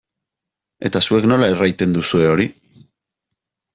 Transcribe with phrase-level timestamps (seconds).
[0.87, 2.49] Eta zuek nola erraiten duzue hori?